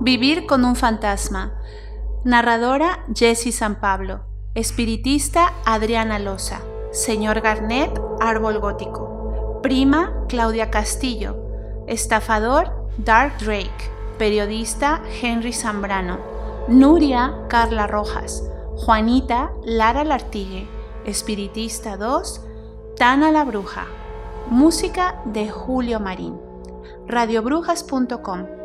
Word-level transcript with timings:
Vivir 0.00 0.44
con 0.44 0.66
un 0.66 0.76
fantasma. 0.76 1.54
Narradora 2.22 3.06
Jessie 3.14 3.50
San 3.50 3.80
Pablo. 3.80 4.26
Espiritista 4.54 5.54
Adriana 5.64 6.18
Loza. 6.18 6.60
Señor 6.92 7.40
Garnet, 7.40 7.98
Árbol 8.20 8.58
Gótico. 8.58 9.60
Prima 9.62 10.12
Claudia 10.28 10.70
Castillo. 10.70 11.84
Estafador 11.86 12.90
Dark 12.98 13.38
Drake. 13.38 13.90
Periodista 14.18 15.00
Henry 15.22 15.54
Zambrano. 15.54 16.18
Nuria 16.68 17.34
Carla 17.48 17.86
Rojas. 17.86 18.44
Juanita 18.76 19.50
Lara 19.64 20.04
Lartigue. 20.04 20.68
Espiritista 21.06 21.96
2 21.96 22.44
Tana 22.98 23.30
la 23.30 23.44
Bruja. 23.44 23.86
Música 24.50 25.22
de 25.24 25.48
Julio 25.48 26.00
Marín. 26.00 26.38
Radiobrujas.com. 27.06 28.55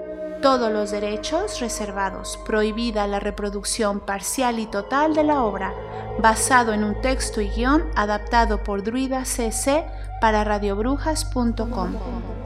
Todos 0.41 0.71
los 0.71 0.89
derechos 0.89 1.59
reservados. 1.59 2.39
Prohibida 2.43 3.05
la 3.05 3.19
reproducción 3.19 3.99
parcial 3.99 4.57
y 4.57 4.65
total 4.65 5.13
de 5.13 5.23
la 5.23 5.43
obra, 5.43 5.71
basado 6.19 6.73
en 6.73 6.83
un 6.83 6.99
texto 6.99 7.41
y 7.41 7.49
guion 7.49 7.83
adaptado 7.95 8.63
por 8.63 8.82
Druida 8.82 9.23
CC 9.23 9.85
para 10.19 10.43
radiobrujas.com. 10.43 12.40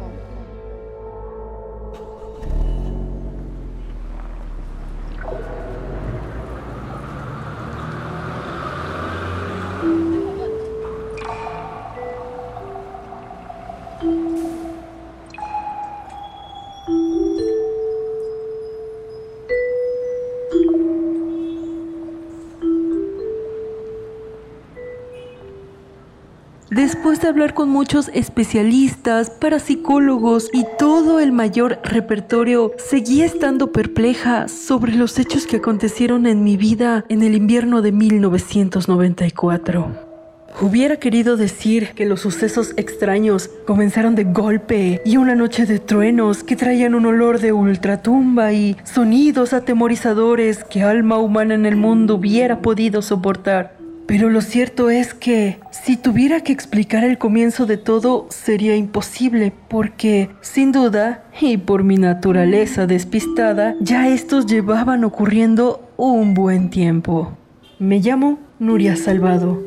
Después 27.05 27.21
de 27.21 27.27
hablar 27.27 27.53
con 27.53 27.69
muchos 27.69 28.09
especialistas, 28.15 29.29
parapsicólogos 29.29 30.49
y 30.51 30.65
todo 30.79 31.19
el 31.19 31.33
mayor 31.33 31.77
repertorio, 31.83 32.71
seguía 32.77 33.27
estando 33.27 33.71
perpleja 33.71 34.47
sobre 34.47 34.95
los 34.95 35.19
hechos 35.19 35.45
que 35.45 35.57
acontecieron 35.57 36.25
en 36.25 36.43
mi 36.43 36.57
vida 36.57 37.05
en 37.07 37.21
el 37.21 37.35
invierno 37.35 37.83
de 37.83 37.91
1994. 37.91 40.15
Hubiera 40.61 40.95
querido 40.95 41.37
decir 41.37 41.91
que 41.93 42.07
los 42.07 42.21
sucesos 42.21 42.73
extraños 42.75 43.51
comenzaron 43.67 44.15
de 44.15 44.23
golpe 44.23 45.03
y 45.05 45.17
una 45.17 45.35
noche 45.35 45.67
de 45.67 45.77
truenos 45.77 46.43
que 46.43 46.55
traían 46.55 46.95
un 46.95 47.05
olor 47.05 47.39
de 47.39 47.51
ultratumba 47.51 48.51
y 48.53 48.77
sonidos 48.83 49.53
atemorizadores 49.53 50.63
que 50.63 50.81
alma 50.81 51.19
humana 51.19 51.53
en 51.53 51.67
el 51.67 51.75
mundo 51.75 52.15
hubiera 52.15 52.63
podido 52.63 53.03
soportar. 53.03 53.74
Pero 54.07 54.29
lo 54.29 54.41
cierto 54.41 54.89
es 54.89 55.13
que 55.13 55.57
si 55.71 55.97
tuviera 55.97 56.41
que 56.41 56.53
explicar 56.53 57.03
el 57.03 57.17
comienzo 57.17 57.65
de 57.65 57.77
todo 57.77 58.27
sería 58.29 58.75
imposible 58.75 59.51
porque, 59.67 60.29
sin 60.41 60.71
duda, 60.71 61.23
y 61.41 61.57
por 61.57 61.83
mi 61.83 61.97
naturaleza 61.97 62.85
despistada, 62.85 63.75
ya 63.79 64.07
estos 64.07 64.45
llevaban 64.45 65.03
ocurriendo 65.03 65.89
un 65.97 66.35
buen 66.35 66.69
tiempo. 66.69 67.35
Me 67.79 67.99
llamo 67.99 68.37
Nuria 68.59 68.95
Salvado. 68.95 69.63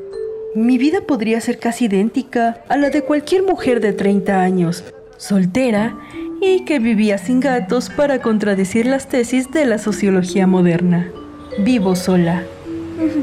Mi 0.55 0.79
vida 0.79 1.01
podría 1.07 1.41
ser 1.41 1.59
casi 1.59 1.87
idéntica 1.87 2.63
a 2.69 2.77
la 2.77 2.91
de 2.91 3.03
cualquier 3.03 3.43
mujer 3.43 3.81
de 3.81 3.93
30 3.93 4.41
años, 4.41 4.85
soltera 5.17 5.99
y 6.41 6.65
que 6.65 6.79
vivía 6.79 7.19
sin 7.19 7.41
gatos 7.41 7.91
para 7.91 8.23
contradecir 8.23 8.87
las 8.87 9.09
tesis 9.09 9.51
de 9.51 9.67
la 9.67 9.79
sociología 9.79 10.47
moderna. 10.47 11.11
Vivo 11.59 11.97
sola 11.97 12.45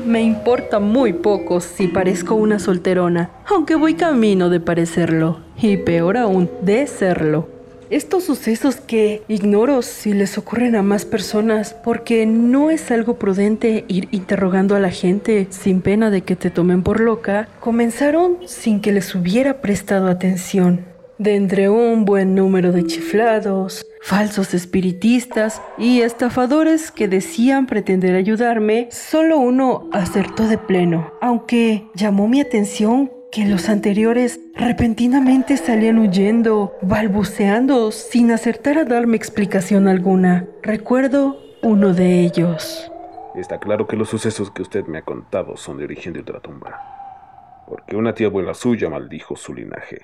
me 0.06 0.22
importa 0.22 0.80
muy 0.80 1.14
poco 1.14 1.60
si 1.60 1.88
parezco 1.88 2.36
una 2.36 2.60
solterona, 2.60 3.30
aunque 3.48 3.76
voy 3.76 3.96
camino 3.96 4.50
de 4.50 4.60
parecerlo, 4.60 5.40
y 5.62 5.78
peor 5.78 6.18
aún, 6.18 6.50
de 6.62 6.88
serlo. 6.88 7.50
Estos 7.92 8.24
sucesos 8.24 8.78
que 8.78 9.22
ignoro 9.28 9.84
si 9.84 10.14
les 10.14 10.40
ocurren 10.40 10.76
a 10.76 10.82
más 10.82 11.06
personas 11.06 11.76
porque 11.84 12.26
no 12.26 12.72
es 12.72 12.90
algo 12.90 13.20
prudente 13.20 13.86
ir 13.88 14.08
interrogando 14.12 14.76
a 14.76 14.80
la 14.80 14.90
gente 14.90 15.48
sin 15.52 15.82
pena 15.82 16.10
de 16.10 16.22
que 16.22 16.36
te 16.36 16.50
tomen 16.50 16.82
por 16.82 17.00
loca, 17.00 17.48
comenzaron 17.60 18.38
sin 18.48 18.82
que 18.82 18.92
les 18.92 19.14
hubiera 19.14 19.62
prestado 19.62 20.08
atención. 20.08 20.86
De 21.20 21.36
entre 21.36 21.70
un 21.70 22.06
buen 22.06 22.34
número 22.34 22.72
de 22.72 22.86
chiflados, 22.86 23.86
falsos 24.06 24.54
espiritistas 24.54 25.64
y 25.80 26.02
estafadores 26.02 26.92
que 26.92 27.08
decían 27.08 27.66
pretender 27.66 28.14
ayudarme, 28.14 28.88
solo 28.92 29.40
uno 29.40 29.90
acertó 29.92 30.48
de 30.48 30.60
pleno, 30.60 31.12
aunque 31.22 31.88
llamó 31.96 32.28
mi 32.28 32.40
atención 32.40 33.12
que 33.32 33.46
los 33.46 33.68
anteriores 33.68 34.40
repentinamente 34.54 35.58
salían 35.58 35.98
huyendo, 35.98 36.76
balbuceando, 36.84 37.92
sin 37.92 38.30
acertar 38.30 38.78
a 38.78 38.86
darme 38.86 39.18
explicación 39.18 39.88
alguna. 39.88 40.46
Recuerdo 40.62 41.40
uno 41.64 41.92
de 41.92 42.20
ellos. 42.20 42.92
Está 43.34 43.60
claro 43.60 43.88
que 43.88 43.98
los 43.98 44.10
sucesos 44.10 44.52
que 44.52 44.62
usted 44.62 44.86
me 44.86 45.00
ha 45.00 45.02
contado 45.02 45.58
son 45.58 45.80
de 45.80 45.86
origen 45.86 46.14
de 46.14 46.20
ultratumba, 46.20 47.66
porque 47.68 47.96
una 47.96 48.14
tía 48.14 48.28
abuela 48.28 48.54
suya 48.54 48.88
maldijo 48.88 49.36
su 49.36 49.52
linaje. 49.56 49.98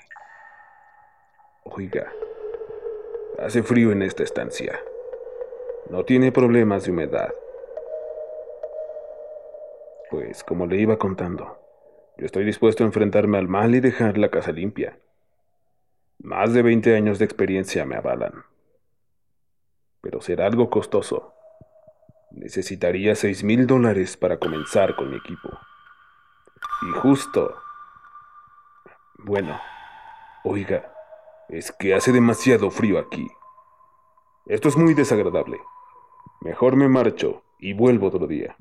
Oiga, 1.66 2.08
hace 3.42 3.64
frío 3.64 3.92
en 3.92 4.02
esta 4.04 4.24
estancia. 4.24 4.80
No 5.90 6.06
tiene 6.06 6.32
problemas 6.32 6.86
de 6.86 6.92
humedad. 6.92 7.34
Pues 10.10 10.44
como 10.44 10.68
le 10.68 10.78
iba 10.78 10.98
contando, 10.98 11.58
yo 12.18 12.26
estoy 12.26 12.46
dispuesto 12.46 12.84
a 12.84 12.88
enfrentarme 12.88 13.38
al 13.38 13.48
mal 13.48 13.74
y 13.74 13.80
dejar 13.80 14.18
la 14.18 14.30
casa 14.30 14.52
limpia. 14.52 15.00
Más 16.20 16.54
de 16.54 16.62
20 16.62 16.96
años 16.96 17.18
de 17.18 17.26
experiencia 17.26 17.86
me 17.86 17.96
avalan. 17.96 18.46
Pero 20.02 20.22
será 20.22 20.46
algo 20.46 20.70
costoso. 20.70 21.34
Necesitaría 22.32 23.16
seis 23.16 23.44
mil 23.44 23.66
dólares 23.68 24.18
para 24.18 24.38
comenzar 24.38 24.96
con 24.96 25.10
mi 25.10 25.18
equipo. 25.18 25.50
Y 26.88 26.92
justo... 27.00 27.56
Bueno, 29.24 29.60
oiga, 30.44 30.92
es 31.52 31.72
que 31.72 31.94
hace 31.94 32.12
demasiado 32.12 32.72
frío 32.72 32.98
aquí. 32.98 33.28
Esto 34.46 34.70
es 34.70 34.78
muy 34.78 34.94
desagradable. 34.94 35.58
Mejor 36.42 36.76
me 36.76 36.88
marcho 36.88 37.44
y 37.60 37.74
vuelvo 37.74 38.08
otro 38.08 38.26
día. 38.26 38.56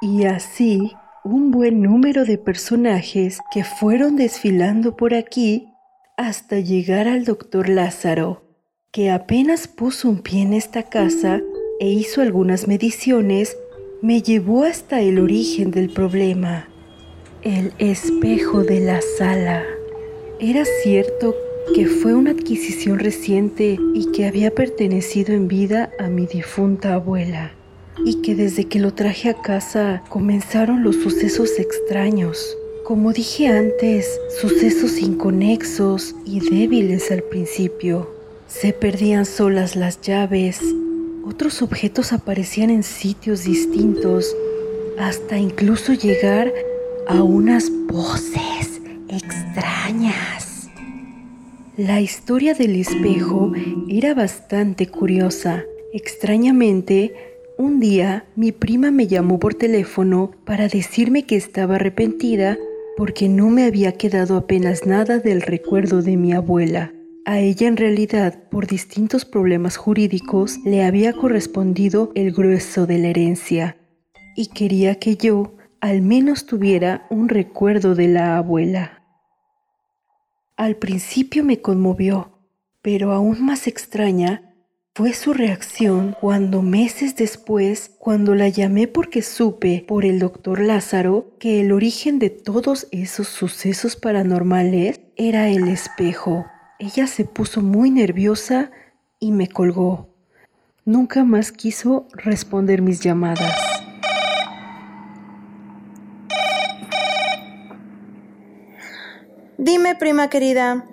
Y 0.00 0.24
así, 0.24 0.92
un 1.22 1.50
buen 1.50 1.82
número 1.82 2.24
de 2.24 2.38
personajes 2.38 3.40
que 3.52 3.62
fueron 3.62 4.16
desfilando 4.16 4.96
por 4.96 5.14
aquí 5.14 5.68
hasta 6.16 6.58
llegar 6.58 7.08
al 7.08 7.24
doctor 7.24 7.68
Lázaro, 7.68 8.42
que 8.90 9.10
apenas 9.10 9.68
puso 9.68 10.08
un 10.08 10.22
pie 10.22 10.42
en 10.42 10.54
esta 10.54 10.84
casa 10.84 11.40
e 11.78 11.88
hizo 11.88 12.20
algunas 12.22 12.66
mediciones, 12.66 13.56
me 14.02 14.22
llevó 14.22 14.64
hasta 14.64 15.00
el 15.00 15.20
origen 15.20 15.70
del 15.70 15.90
problema, 15.90 16.68
el 17.42 17.72
espejo 17.78 18.64
de 18.64 18.80
la 18.80 19.00
sala. 19.00 19.64
Era 20.40 20.64
cierto 20.82 21.32
que 21.32 21.51
fue 22.02 22.14
una 22.14 22.32
adquisición 22.32 22.98
reciente 22.98 23.78
y 23.94 24.10
que 24.10 24.26
había 24.26 24.50
pertenecido 24.50 25.34
en 25.34 25.46
vida 25.46 25.90
a 26.00 26.08
mi 26.08 26.26
difunta 26.26 26.94
abuela, 26.94 27.52
y 28.04 28.22
que 28.22 28.34
desde 28.34 28.64
que 28.64 28.80
lo 28.80 28.92
traje 28.92 29.28
a 29.30 29.34
casa 29.40 30.02
comenzaron 30.08 30.82
los 30.82 30.96
sucesos 30.96 31.60
extraños. 31.60 32.56
Como 32.84 33.12
dije 33.12 33.46
antes, 33.46 34.20
sucesos 34.40 34.98
inconexos 34.98 36.16
y 36.24 36.40
débiles 36.40 37.12
al 37.12 37.22
principio. 37.22 38.10
Se 38.48 38.72
perdían 38.72 39.24
solas 39.24 39.76
las 39.76 40.00
llaves, 40.00 40.60
otros 41.24 41.62
objetos 41.62 42.12
aparecían 42.12 42.70
en 42.70 42.82
sitios 42.82 43.44
distintos, 43.44 44.34
hasta 44.98 45.38
incluso 45.38 45.92
llegar 45.92 46.52
a 47.06 47.22
unas 47.22 47.70
voces 47.86 48.80
extrañas. 49.08 50.31
La 51.78 52.02
historia 52.02 52.52
del 52.52 52.76
espejo 52.76 53.50
era 53.88 54.12
bastante 54.12 54.88
curiosa. 54.88 55.64
Extrañamente, 55.94 57.14
un 57.56 57.80
día 57.80 58.26
mi 58.36 58.52
prima 58.52 58.90
me 58.90 59.06
llamó 59.06 59.38
por 59.38 59.54
teléfono 59.54 60.32
para 60.44 60.68
decirme 60.68 61.24
que 61.24 61.36
estaba 61.36 61.76
arrepentida 61.76 62.58
porque 62.98 63.30
no 63.30 63.48
me 63.48 63.64
había 63.64 63.92
quedado 63.92 64.36
apenas 64.36 64.84
nada 64.84 65.18
del 65.18 65.40
recuerdo 65.40 66.02
de 66.02 66.18
mi 66.18 66.34
abuela. 66.34 66.92
A 67.24 67.40
ella 67.40 67.68
en 67.68 67.78
realidad, 67.78 68.38
por 68.50 68.66
distintos 68.66 69.24
problemas 69.24 69.78
jurídicos, 69.78 70.58
le 70.66 70.84
había 70.84 71.14
correspondido 71.14 72.12
el 72.14 72.32
grueso 72.32 72.86
de 72.86 72.98
la 72.98 73.08
herencia 73.08 73.78
y 74.36 74.48
quería 74.48 74.96
que 74.96 75.16
yo 75.16 75.54
al 75.80 76.02
menos 76.02 76.44
tuviera 76.44 77.06
un 77.08 77.30
recuerdo 77.30 77.94
de 77.94 78.08
la 78.08 78.36
abuela. 78.36 79.01
Al 80.56 80.76
principio 80.76 81.44
me 81.44 81.60
conmovió, 81.60 82.38
pero 82.82 83.12
aún 83.12 83.42
más 83.44 83.66
extraña 83.66 84.52
fue 84.94 85.14
su 85.14 85.32
reacción 85.32 86.14
cuando 86.20 86.60
meses 86.60 87.16
después, 87.16 87.90
cuando 87.98 88.34
la 88.34 88.48
llamé 88.48 88.86
porque 88.86 89.22
supe 89.22 89.82
por 89.88 90.04
el 90.04 90.18
doctor 90.18 90.60
Lázaro 90.60 91.34
que 91.40 91.62
el 91.62 91.72
origen 91.72 92.18
de 92.18 92.28
todos 92.28 92.88
esos 92.90 93.28
sucesos 93.28 93.96
paranormales 93.96 95.00
era 95.16 95.48
el 95.48 95.68
espejo. 95.68 96.44
Ella 96.78 97.06
se 97.06 97.24
puso 97.24 97.62
muy 97.62 97.90
nerviosa 97.90 98.70
y 99.18 99.32
me 99.32 99.48
colgó. 99.48 100.10
Nunca 100.84 101.24
más 101.24 101.52
quiso 101.52 102.06
responder 102.12 102.82
mis 102.82 103.00
llamadas. 103.00 103.56
Dime, 109.62 109.94
prima 109.94 110.28
querida, 110.28 110.88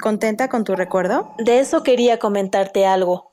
¿contenta 0.00 0.48
con 0.48 0.64
tu 0.64 0.74
recuerdo? 0.74 1.34
De 1.36 1.58
eso 1.58 1.82
quería 1.82 2.18
comentarte 2.18 2.86
algo. 2.86 3.30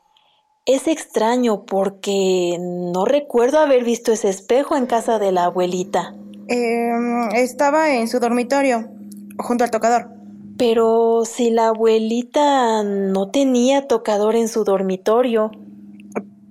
Es 0.66 0.90
extraño 0.90 1.64
porque 1.64 2.58
no 2.60 3.06
recuerdo 3.06 3.60
haber 3.60 3.86
visto 3.86 4.12
ese 4.12 4.28
espejo 4.28 4.76
en 4.76 4.86
casa 4.86 5.20
de 5.20 5.32
la 5.32 5.46
abuelita. 5.46 6.14
Em, 6.50 7.30
estaba 7.34 7.94
en 7.94 8.10
su 8.10 8.20
dormitorio, 8.20 8.90
junto 9.38 9.64
al 9.64 9.72
tocador. 9.72 10.10
Pero 10.58 11.24
si 11.24 11.50
la 11.50 11.68
abuelita 11.68 12.84
no 12.84 13.32
tenía 13.32 13.88
tocador 13.88 14.36
en 14.36 14.50
su 14.50 14.66
dormitorio. 14.66 15.50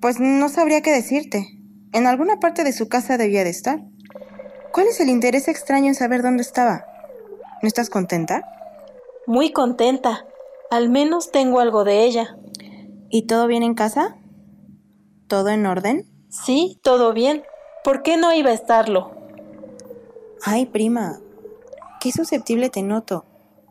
Pues 0.00 0.20
no 0.20 0.48
sabría 0.48 0.80
qué 0.80 0.90
decirte. 0.90 1.48
En 1.92 2.06
alguna 2.06 2.40
parte 2.40 2.64
de 2.64 2.72
su 2.72 2.88
casa 2.88 3.18
debía 3.18 3.44
de 3.44 3.50
estar. 3.50 3.84
¿Cuál 4.72 4.86
es 4.86 5.00
el 5.00 5.10
interés 5.10 5.48
extraño 5.48 5.88
en 5.88 5.94
saber 5.94 6.22
dónde 6.22 6.40
estaba? 6.40 6.86
¿No 7.62 7.68
estás 7.68 7.90
contenta? 7.90 8.42
Muy 9.26 9.52
contenta. 9.52 10.26
Al 10.68 10.88
menos 10.88 11.30
tengo 11.30 11.60
algo 11.60 11.84
de 11.84 12.04
ella. 12.04 12.36
¿Y 13.08 13.26
todo 13.26 13.46
bien 13.46 13.62
en 13.62 13.74
casa? 13.74 14.16
¿Todo 15.28 15.50
en 15.50 15.64
orden? 15.66 16.06
Sí, 16.28 16.80
todo 16.82 17.12
bien. 17.12 17.44
¿Por 17.84 18.02
qué 18.02 18.16
no 18.16 18.34
iba 18.34 18.50
a 18.50 18.54
estarlo? 18.54 19.12
Ay, 20.44 20.66
prima, 20.66 21.20
qué 22.00 22.10
susceptible 22.10 22.68
te 22.68 22.82
noto. 22.82 23.24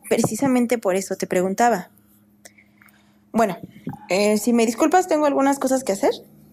Precisamente 0.08 0.78
por 0.78 0.96
eso 0.96 1.18
te 1.18 1.28
preguntaba. 1.28 1.90
Bueno, 3.34 3.58
eh, 4.10 4.38
si 4.38 4.54
me 4.54 4.66
disculpas, 4.66 5.10
tengo 5.10 5.26
algunas 5.26 5.60
cosas 5.60 5.84
que 5.84 5.92
hacer 5.92 6.12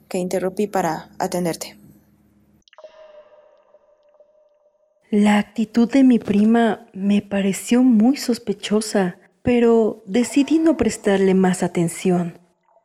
que 0.08 0.18
interrumpí 0.18 0.66
para 0.66 1.10
atenderte. 1.20 1.78
La 5.10 5.38
actitud 5.38 5.90
de 5.90 6.04
mi 6.04 6.18
prima 6.18 6.86
me 6.92 7.22
pareció 7.22 7.82
muy 7.82 8.18
sospechosa, 8.18 9.16
pero 9.40 10.02
decidí 10.06 10.58
no 10.58 10.76
prestarle 10.76 11.32
más 11.32 11.62
atención. 11.62 12.38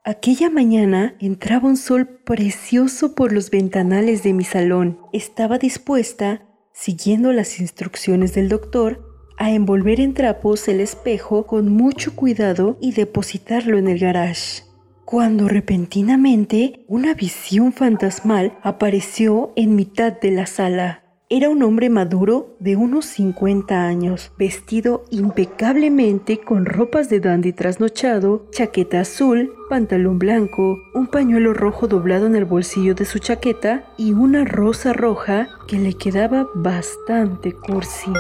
Aquella 0.06 0.50
mañana 0.50 1.16
entraba 1.20 1.68
un 1.68 1.76
sol 1.76 2.08
precioso 2.08 3.14
por 3.14 3.34
los 3.34 3.50
ventanales 3.50 4.24
de 4.24 4.32
mi 4.32 4.46
salón. 4.46 5.00
Estaba 5.12 5.58
dispuesta, 5.58 6.46
siguiendo 6.72 7.34
las 7.34 7.60
instrucciones 7.60 8.34
del 8.34 8.48
doctor, 8.48 9.04
a 9.38 9.52
envolver 9.52 10.00
en 10.00 10.14
trapos 10.14 10.70
el 10.70 10.80
espejo 10.80 11.46
con 11.46 11.74
mucho 11.74 12.16
cuidado 12.16 12.78
y 12.80 12.94
depositarlo 12.94 13.78
en 13.78 13.90
el 13.90 14.00
garage. 14.00 14.64
Cuando 15.04 15.50
repentinamente 15.50 16.86
una 16.88 17.16
visión 17.16 17.74
fantasmal 17.74 18.58
apareció 18.64 19.52
en 19.58 19.76
mitad 19.76 20.14
de 20.14 20.32
la 20.32 20.46
sala. 20.46 21.03
Era 21.30 21.50
un 21.50 21.64
hombre 21.64 21.90
maduro 21.90 22.58
de 22.60 22.76
unos 22.76 23.06
50 23.06 23.88
años, 23.88 24.34
vestido 24.38 25.06
impecablemente 25.10 26.40
con 26.40 26.66
ropas 26.66 27.10
de 27.10 27.22
dandy 27.22 27.54
trasnochado, 27.54 28.46
chaqueta 28.52 29.00
azul, 29.00 29.54
pantalón 29.70 30.20
blanco, 30.20 30.80
un 30.94 31.08
pañuelo 31.08 31.54
rojo 31.54 31.88
doblado 31.88 32.28
en 32.28 32.36
el 32.36 32.44
bolsillo 32.44 32.94
de 32.94 33.06
su 33.06 33.20
chaqueta 33.20 33.86
y 33.98 34.12
una 34.12 34.44
rosa 34.44 34.92
roja 34.92 35.48
que 35.68 35.78
le 35.78 35.94
quedaba 35.94 36.46
bastante 36.56 37.54
cursi. 37.54 38.12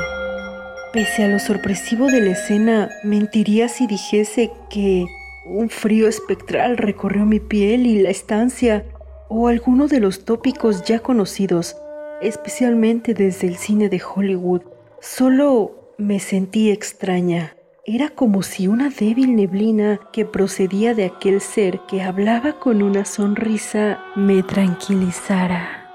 Pese 0.93 1.25
a 1.25 1.27
lo 1.27 1.39
sorpresivo 1.39 2.07
de 2.07 2.21
la 2.21 2.31
escena, 2.31 2.89
mentiría 3.03 3.67
si 3.67 3.85
dijese 3.85 4.49
que 4.69 5.05
un 5.45 5.69
frío 5.69 6.07
espectral 6.07 6.77
recorrió 6.77 7.25
mi 7.25 7.41
piel 7.41 7.85
y 7.85 8.01
la 8.01 8.11
estancia, 8.11 8.85
o 9.27 9.47
alguno 9.47 9.87
de 9.87 9.99
los 9.99 10.25
tópicos 10.25 10.83
ya 10.83 10.99
conocidos 10.99 11.75
especialmente 12.23 13.13
desde 13.13 13.47
el 13.47 13.57
cine 13.57 13.89
de 13.89 14.01
Hollywood. 14.01 14.61
Solo 15.01 15.93
me 15.97 16.19
sentí 16.19 16.71
extraña. 16.71 17.55
Era 17.85 18.09
como 18.09 18.43
si 18.43 18.67
una 18.67 18.89
débil 18.89 19.35
neblina 19.35 19.99
que 20.13 20.25
procedía 20.25 20.93
de 20.93 21.05
aquel 21.05 21.41
ser 21.41 21.81
que 21.87 22.01
hablaba 22.01 22.59
con 22.59 22.81
una 22.81 23.05
sonrisa 23.05 23.99
me 24.15 24.41
tranquilizara. 24.41 25.89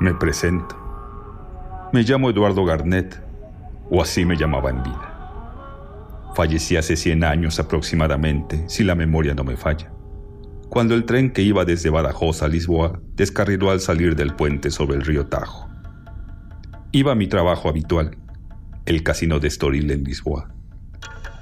Me 0.00 0.14
presento. 0.14 0.76
Me 1.92 2.02
llamo 2.02 2.30
Eduardo 2.30 2.64
Garnett, 2.64 3.20
o 3.90 4.02
así 4.02 4.24
me 4.24 4.36
llamaba 4.36 4.70
en 4.70 4.82
vida. 4.82 6.30
Fallecí 6.34 6.76
hace 6.76 6.96
100 6.96 7.22
años 7.22 7.60
aproximadamente, 7.60 8.64
si 8.68 8.82
la 8.82 8.94
memoria 8.94 9.34
no 9.34 9.44
me 9.44 9.56
falla 9.56 9.93
cuando 10.74 10.94
el 10.94 11.04
tren 11.04 11.32
que 11.32 11.40
iba 11.40 11.64
desde 11.64 11.88
Badajoz 11.88 12.42
a 12.42 12.48
Lisboa 12.48 12.98
descarriló 13.14 13.70
al 13.70 13.78
salir 13.78 14.16
del 14.16 14.34
puente 14.34 14.72
sobre 14.72 14.96
el 14.96 15.04
río 15.04 15.28
Tajo. 15.28 15.68
Iba 16.90 17.12
a 17.12 17.14
mi 17.14 17.28
trabajo 17.28 17.68
habitual, 17.68 18.18
el 18.84 19.04
casino 19.04 19.38
de 19.38 19.46
Estoril 19.46 19.92
en 19.92 20.02
Lisboa. 20.02 20.52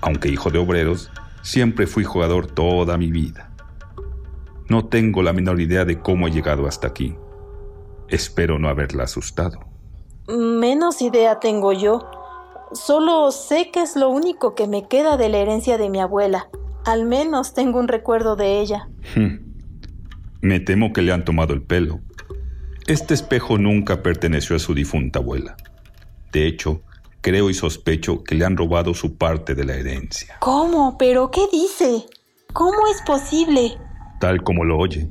Aunque 0.03 0.29
hijo 0.29 0.51
de 0.51 0.59
obreros, 0.59 1.11
siempre 1.41 1.87
fui 1.87 2.05
jugador 2.05 2.47
toda 2.47 2.99
mi 2.99 3.11
vida. 3.11 3.51
No 4.69 4.89
tengo 4.89 5.23
la 5.23 5.33
menor 5.33 5.63
idea 5.63 5.87
de 5.87 5.99
cómo 5.99 6.29
he 6.29 6.31
llegado 6.31 6.67
hasta 6.67 6.89
aquí. 6.89 7.17
Espero 8.09 8.59
no 8.59 8.69
haberla 8.69 9.05
asustado. 9.05 9.61
Menos 10.29 11.01
idea 11.01 11.41
tengo 11.41 11.73
yo. 11.73 12.07
Solo 12.73 13.31
sé 13.31 13.71
que 13.71 13.81
es 13.81 13.97
lo 13.97 14.11
único 14.11 14.55
que 14.55 14.67
me 14.67 14.89
queda 14.89 15.17
de 15.17 15.31
la 15.31 15.39
herencia 15.39 15.79
de 15.79 15.89
mi 15.89 16.01
abuela. 16.01 16.51
Al 16.85 17.07
menos 17.07 17.55
tengo 17.55 17.79
un 17.79 17.89
recuerdo 17.89 18.37
de 18.37 18.61
ella. 18.61 18.91
Hmm. 19.15 19.39
Me 20.41 20.61
temo 20.61 20.93
que 20.93 21.03
le 21.03 21.13
han 21.13 21.25
tomado 21.25 21.55
el 21.55 21.63
pelo. 21.63 22.01
Este 22.87 23.15
espejo 23.15 23.59
nunca 23.59 24.03
perteneció 24.03 24.57
a 24.57 24.59
su 24.59 24.75
difunta 24.75 25.21
abuela. 25.21 25.57
De 26.33 26.47
hecho, 26.47 26.83
creo 27.21 27.51
y 27.51 27.55
sospecho 27.55 28.25
que 28.25 28.35
le 28.35 28.45
han 28.45 28.57
robado 28.57 28.95
su 28.95 29.17
parte 29.17 29.55
de 29.55 29.65
la 29.65 29.75
herencia. 29.75 30.37
¿Cómo? 30.41 30.99
¿Pero 30.99 31.31
qué 31.31 31.43
dice? 31.53 32.05
¿Cómo 32.53 32.87
es 32.91 33.01
posible? 33.03 33.79
Tal 34.21 34.43
como 34.43 34.65
lo 34.65 34.79
oye. 34.79 35.09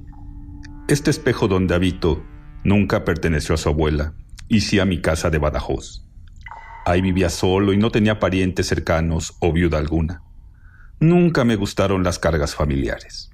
Este 0.87 1.09
espejo 1.09 1.47
donde 1.47 1.73
habito 1.73 2.21
nunca 2.63 3.05
perteneció 3.05 3.55
a 3.55 3.57
su 3.57 3.69
abuela, 3.69 4.13
y 4.47 4.61
sí 4.61 4.79
a 4.79 4.85
mi 4.85 4.99
casa 4.99 5.29
de 5.29 5.37
Badajoz. 5.37 6.05
Ahí 6.85 7.01
vivía 7.01 7.29
solo 7.29 7.71
y 7.71 7.77
no 7.77 7.91
tenía 7.91 8.19
parientes 8.19 8.67
cercanos 8.67 9.35
o 9.39 9.53
viuda 9.53 9.77
alguna. 9.77 10.23
Nunca 10.99 11.45
me 11.45 11.55
gustaron 11.55 12.03
las 12.03 12.19
cargas 12.19 12.53
familiares. 12.53 13.31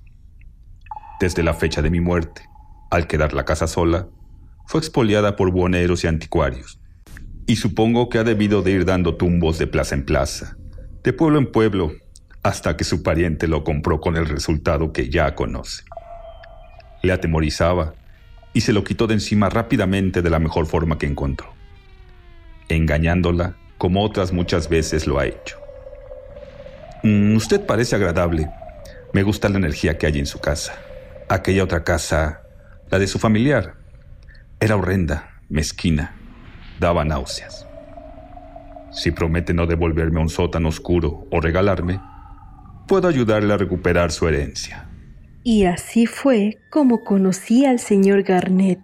Desde 1.20 1.42
la 1.42 1.56
fecha 1.56 1.82
de 1.82 1.90
mi 1.90 2.00
muerte, 2.00 2.48
al 2.92 3.08
quedar 3.08 3.34
la 3.34 3.44
casa 3.44 3.68
sola, 3.68 4.08
fue 4.68 4.80
expoliada 4.80 5.36
por 5.36 5.52
buhoneros 5.52 6.04
y 6.04 6.08
anticuarios, 6.08 6.80
y 7.48 7.56
supongo 7.56 8.10
que 8.10 8.20
ha 8.20 8.24
debido 8.24 8.62
de 8.62 8.72
ir 8.72 8.86
dando 8.86 9.16
tumbos 9.16 9.58
de 9.58 9.66
plaza 9.66 9.96
en 9.96 10.06
plaza, 10.06 10.58
de 11.04 11.14
pueblo 11.14 11.40
en 11.40 11.52
pueblo, 11.52 11.94
hasta 12.44 12.78
que 12.78 12.84
su 12.84 13.02
pariente 13.02 13.48
lo 13.48 13.64
compró 13.64 14.00
con 14.00 14.16
el 14.16 14.28
resultado 14.28 14.94
que 14.94 15.10
ya 15.10 15.34
conoce. 15.34 15.84
Le 17.02 17.14
atemorizaba 17.14 17.96
y 18.54 18.62
se 18.62 18.74
lo 18.74 18.84
quitó 18.84 19.08
de 19.08 19.16
encima 19.16 19.50
rápidamente 19.50 20.22
de 20.22 20.30
la 20.30 20.40
mejor 20.40 20.68
forma 20.68 20.98
que 20.98 21.08
encontró, 21.08 21.54
engañándola 22.70 23.56
como 23.78 24.04
otras 24.04 24.34
muchas 24.34 24.70
veces 24.70 25.08
lo 25.08 25.18
ha 25.18 25.26
hecho. 25.26 25.58
Mm, 27.04 27.36
usted 27.36 27.66
parece 27.66 27.96
agradable. 27.96 28.50
Me 29.14 29.24
gusta 29.24 29.50
la 29.50 29.58
energía 29.58 29.98
que 29.98 30.08
hay 30.08 30.20
en 30.20 30.26
su 30.26 30.40
casa. 30.40 30.74
Aquella 31.30 31.66
otra 31.66 31.84
casa, 31.84 32.42
la 32.90 33.00
de 33.00 33.08
su 33.08 33.20
familiar, 33.20 33.76
era 34.62 34.78
horrenda, 34.78 35.42
mezquina, 35.50 36.16
daba 36.80 37.04
náuseas. 37.04 37.68
Si 38.92 39.12
promete 39.12 39.54
no 39.54 39.68
devolverme 39.68 40.20
a 40.20 40.24
un 40.24 40.30
sótano 40.30 40.70
oscuro 40.70 41.28
o 41.30 41.42
regalarme, 41.42 42.00
puedo 42.88 43.10
ayudarle 43.10 43.54
a 43.54 43.58
recuperar 43.58 44.12
su 44.14 44.26
herencia. 44.28 44.90
Y 45.44 45.66
así 45.66 46.06
fue 46.06 46.60
como 46.70 47.04
conocí 47.04 47.66
al 47.66 47.80
señor 47.80 48.24
Garnett, 48.24 48.80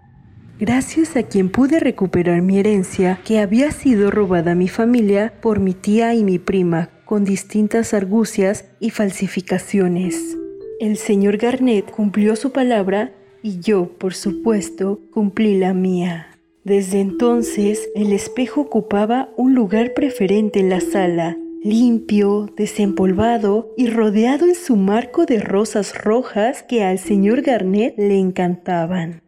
gracias 0.59 1.15
a 1.15 1.23
quien 1.23 1.49
pude 1.49 1.79
recuperar 1.79 2.41
mi 2.41 2.59
herencia 2.59 3.19
que 3.23 3.39
había 3.39 3.71
sido 3.71 4.11
robada 4.11 4.51
a 4.51 4.55
mi 4.55 4.67
familia 4.67 5.33
por 5.41 5.61
mi 5.61 5.73
tía 5.73 6.13
y 6.13 6.25
mi 6.25 6.39
prima 6.39 6.89
con 7.05 7.23
distintas 7.23 7.93
argucias 7.93 8.65
y 8.81 8.89
falsificaciones. 8.89 10.37
El 10.79 10.97
señor 10.97 11.37
Garnett 11.37 11.89
cumplió 11.89 12.35
su 12.35 12.51
palabra 12.51 13.13
y 13.41 13.59
yo, 13.59 13.89
por 13.97 14.13
supuesto, 14.13 14.99
cumplí 15.11 15.57
la 15.57 15.73
mía. 15.73 16.27
Desde 16.63 17.01
entonces, 17.01 17.89
el 17.95 18.13
espejo 18.13 18.61
ocupaba 18.61 19.29
un 19.35 19.53
lugar 19.53 19.93
preferente 19.93 20.59
en 20.59 20.69
la 20.69 20.79
sala. 20.79 21.37
limpio, 21.61 22.49
desempolvado 22.57 23.73
y 23.77 23.87
rodeado 23.87 24.45
en 24.45 24.55
su 24.55 24.75
marco 24.75 25.25
de 25.25 25.39
rosas 25.39 25.97
rojas 26.03 26.61
que 26.61 26.83
al 26.83 26.99
señor 26.99 27.41
Garnet 27.41 27.95
le 27.97 28.17
encantaban. 28.17 29.21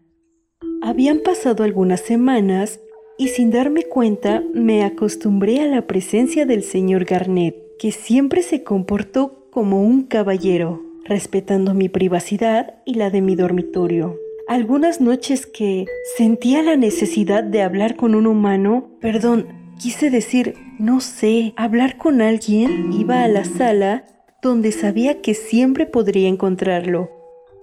Habían 0.81 1.19
pasado 1.19 1.63
algunas 1.63 2.01
semanas 2.01 2.81
y 3.17 3.29
sin 3.29 3.51
darme 3.51 3.83
cuenta 3.83 4.43
me 4.53 4.83
acostumbré 4.83 5.61
a 5.61 5.67
la 5.67 5.87
presencia 5.87 6.45
del 6.45 6.63
señor 6.63 7.05
Garnet, 7.05 7.55
que 7.79 7.93
siempre 7.93 8.41
se 8.41 8.63
comportó 8.63 9.49
como 9.49 9.81
un 9.81 10.03
caballero, 10.03 10.84
respetando 11.05 11.73
mi 11.73 11.87
privacidad 11.87 12.75
y 12.85 12.95
la 12.95 13.09
de 13.09 13.21
mi 13.21 13.35
dormitorio. 13.35 14.17
Algunas 14.47 15.01
noches 15.01 15.45
que 15.45 15.85
sentía 16.17 16.61
la 16.61 16.75
necesidad 16.75 17.43
de 17.43 17.61
hablar 17.61 17.95
con 17.95 18.13
un 18.13 18.27
humano, 18.27 18.91
perdón, 19.01 19.47
quise 19.79 20.09
decir, 20.09 20.55
no 20.77 20.99
sé, 20.99 21.53
hablar 21.55 21.97
con 21.97 22.21
alguien, 22.21 22.91
iba 22.93 23.23
a 23.23 23.27
la 23.27 23.45
sala 23.45 24.05
donde 24.41 24.71
sabía 24.71 25.21
que 25.21 25.33
siempre 25.33 25.87
podría 25.87 26.27
encontrarlo, 26.27 27.09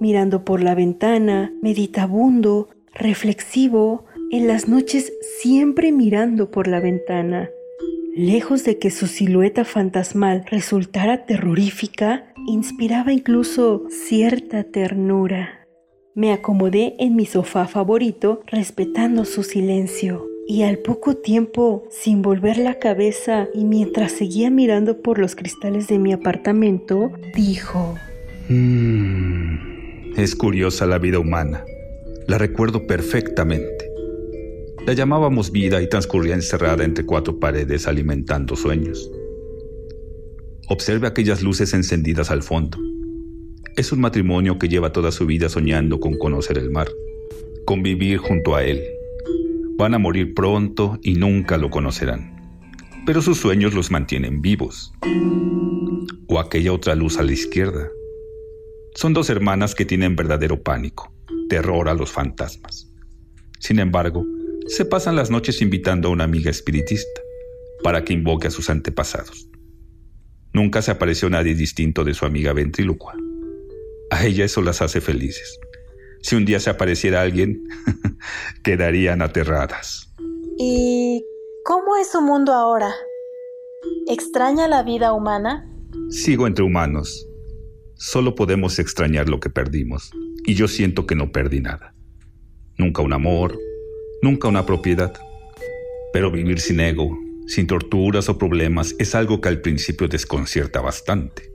mirando 0.00 0.44
por 0.44 0.62
la 0.62 0.74
ventana, 0.74 1.52
meditabundo, 1.62 2.70
reflexivo, 2.92 4.06
en 4.32 4.48
las 4.48 4.66
noches 4.66 5.12
siempre 5.40 5.92
mirando 5.92 6.50
por 6.50 6.66
la 6.66 6.80
ventana. 6.80 7.50
Lejos 8.14 8.64
de 8.64 8.78
que 8.78 8.90
su 8.90 9.06
silueta 9.06 9.64
fantasmal 9.64 10.44
resultara 10.50 11.24
terrorífica, 11.24 12.26
inspiraba 12.46 13.10
incluso 13.12 13.84
cierta 13.88 14.64
ternura. 14.64 15.66
Me 16.14 16.32
acomodé 16.32 16.94
en 16.98 17.16
mi 17.16 17.24
sofá 17.24 17.66
favorito 17.66 18.42
respetando 18.46 19.24
su 19.24 19.42
silencio 19.42 20.26
y 20.46 20.64
al 20.64 20.78
poco 20.78 21.16
tiempo, 21.16 21.84
sin 21.90 22.20
volver 22.20 22.58
la 22.58 22.78
cabeza 22.78 23.48
y 23.54 23.64
mientras 23.64 24.12
seguía 24.12 24.50
mirando 24.50 25.00
por 25.00 25.18
los 25.18 25.34
cristales 25.34 25.88
de 25.88 25.98
mi 25.98 26.12
apartamento, 26.12 27.12
dijo, 27.34 27.94
mm, 28.50 30.18
Es 30.18 30.34
curiosa 30.34 30.84
la 30.84 30.98
vida 30.98 31.18
humana. 31.18 31.64
La 32.26 32.36
recuerdo 32.36 32.86
perfectamente. 32.86 33.81
La 34.84 34.94
llamábamos 34.94 35.52
vida 35.52 35.80
y 35.80 35.88
transcurría 35.88 36.34
encerrada 36.34 36.82
entre 36.82 37.06
cuatro 37.06 37.38
paredes 37.38 37.86
alimentando 37.86 38.56
sueños. 38.56 39.08
Observe 40.68 41.06
aquellas 41.06 41.40
luces 41.40 41.72
encendidas 41.72 42.32
al 42.32 42.42
fondo. 42.42 42.78
Es 43.76 43.92
un 43.92 44.00
matrimonio 44.00 44.58
que 44.58 44.68
lleva 44.68 44.90
toda 44.90 45.12
su 45.12 45.24
vida 45.24 45.48
soñando 45.48 46.00
con 46.00 46.18
conocer 46.18 46.58
el 46.58 46.70
mar, 46.70 46.88
con 47.64 47.84
vivir 47.84 48.18
junto 48.18 48.56
a 48.56 48.64
él. 48.64 48.82
Van 49.78 49.94
a 49.94 50.00
morir 50.00 50.34
pronto 50.34 50.98
y 51.00 51.14
nunca 51.14 51.58
lo 51.58 51.70
conocerán, 51.70 52.34
pero 53.06 53.22
sus 53.22 53.38
sueños 53.38 53.74
los 53.74 53.92
mantienen 53.92 54.42
vivos. 54.42 54.92
O 56.26 56.40
aquella 56.40 56.72
otra 56.72 56.96
luz 56.96 57.18
a 57.18 57.22
la 57.22 57.32
izquierda. 57.32 57.88
Son 58.96 59.12
dos 59.14 59.30
hermanas 59.30 59.76
que 59.76 59.84
tienen 59.84 60.16
verdadero 60.16 60.60
pánico, 60.60 61.12
terror 61.48 61.88
a 61.88 61.94
los 61.94 62.10
fantasmas. 62.10 62.92
Sin 63.60 63.78
embargo, 63.78 64.26
se 64.66 64.84
pasan 64.84 65.16
las 65.16 65.30
noches 65.30 65.60
invitando 65.62 66.08
a 66.08 66.10
una 66.12 66.24
amiga 66.24 66.50
espiritista 66.50 67.20
para 67.82 68.04
que 68.04 68.12
invoque 68.12 68.48
a 68.48 68.50
sus 68.50 68.70
antepasados. 68.70 69.48
Nunca 70.52 70.82
se 70.82 70.90
apareció 70.90 71.30
nadie 71.30 71.54
distinto 71.54 72.04
de 72.04 72.14
su 72.14 72.26
amiga 72.26 72.52
ventrílocua. 72.52 73.14
A 74.10 74.26
ella 74.26 74.44
eso 74.44 74.60
las 74.62 74.82
hace 74.82 75.00
felices. 75.00 75.58
Si 76.20 76.36
un 76.36 76.44
día 76.44 76.60
se 76.60 76.70
apareciera 76.70 77.22
alguien, 77.22 77.64
quedarían 78.62 79.22
aterradas. 79.22 80.12
¿Y 80.58 81.24
cómo 81.64 81.96
es 81.96 82.12
su 82.12 82.20
mundo 82.20 82.52
ahora? 82.52 82.92
¿Extraña 84.06 84.68
la 84.68 84.82
vida 84.82 85.12
humana? 85.12 85.68
Sigo 86.10 86.46
entre 86.46 86.64
humanos. 86.64 87.26
Solo 87.94 88.34
podemos 88.34 88.78
extrañar 88.78 89.28
lo 89.28 89.40
que 89.40 89.50
perdimos, 89.50 90.10
y 90.44 90.54
yo 90.54 90.68
siento 90.68 91.06
que 91.06 91.14
no 91.14 91.32
perdí 91.32 91.60
nada. 91.60 91.94
Nunca 92.76 93.02
un 93.02 93.12
amor, 93.12 93.58
nunca 94.22 94.48
una 94.48 94.64
propiedad. 94.64 95.12
Pero 96.12 96.30
vivir 96.30 96.60
sin 96.60 96.80
ego, 96.80 97.18
sin 97.46 97.66
torturas 97.66 98.28
o 98.28 98.38
problemas, 98.38 98.94
es 98.98 99.14
algo 99.14 99.40
que 99.40 99.48
al 99.48 99.60
principio 99.60 100.08
desconcierta 100.08 100.80
bastante. 100.80 101.52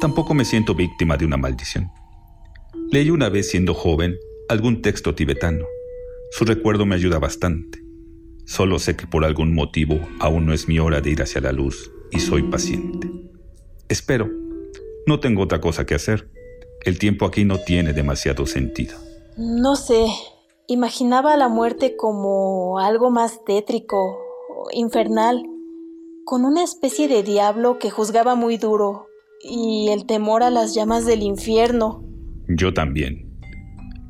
Tampoco 0.00 0.32
me 0.32 0.44
siento 0.44 0.74
víctima 0.74 1.16
de 1.16 1.26
una 1.26 1.36
maldición. 1.36 1.90
Leí 2.90 3.10
una 3.10 3.28
vez 3.28 3.50
siendo 3.50 3.74
joven 3.74 4.16
algún 4.48 4.80
texto 4.80 5.14
tibetano. 5.14 5.66
Su 6.30 6.44
recuerdo 6.44 6.86
me 6.86 6.94
ayuda 6.94 7.18
bastante. 7.18 7.82
Solo 8.46 8.78
sé 8.78 8.96
que 8.96 9.06
por 9.06 9.24
algún 9.24 9.54
motivo 9.54 10.00
aún 10.20 10.46
no 10.46 10.52
es 10.52 10.68
mi 10.68 10.78
hora 10.78 11.00
de 11.00 11.10
ir 11.10 11.22
hacia 11.22 11.40
la 11.40 11.52
luz 11.52 11.90
y 12.10 12.20
soy 12.20 12.42
paciente. 12.42 13.10
Espero. 13.88 14.30
No 15.06 15.20
tengo 15.20 15.42
otra 15.42 15.60
cosa 15.60 15.86
que 15.86 15.94
hacer. 15.94 16.28
El 16.82 16.98
tiempo 16.98 17.26
aquí 17.26 17.44
no 17.44 17.58
tiene 17.58 17.92
demasiado 17.92 18.46
sentido. 18.46 18.96
No 19.36 19.76
sé, 19.76 20.06
Imaginaba 20.66 21.36
la 21.36 21.48
muerte 21.48 21.94
como 21.94 22.78
algo 22.78 23.10
más 23.10 23.44
tétrico, 23.44 24.18
infernal, 24.72 25.42
con 26.24 26.46
una 26.46 26.64
especie 26.64 27.06
de 27.06 27.22
diablo 27.22 27.78
que 27.78 27.90
juzgaba 27.90 28.34
muy 28.34 28.56
duro 28.56 29.08
y 29.42 29.90
el 29.90 30.06
temor 30.06 30.42
a 30.42 30.48
las 30.48 30.74
llamas 30.74 31.04
del 31.04 31.22
infierno. 31.22 32.02
Yo 32.48 32.72
también. 32.72 33.30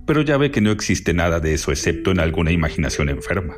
Pero 0.06 0.22
ya 0.22 0.36
ve 0.36 0.52
que 0.52 0.60
no 0.60 0.70
existe 0.70 1.12
nada 1.12 1.40
de 1.40 1.54
eso 1.54 1.72
excepto 1.72 2.12
en 2.12 2.20
alguna 2.20 2.52
imaginación 2.52 3.08
enferma. 3.08 3.56